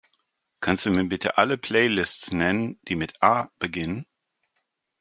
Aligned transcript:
Kannst 0.61 0.87
Du 0.87 0.89
mir 0.89 1.03
bitte 1.05 1.37
alle 1.37 1.59
Playlists 1.59 2.31
nennen, 2.31 2.79
die 2.87 2.95
mit 2.95 3.21
A 3.21 3.51
beginnen? 3.59 4.07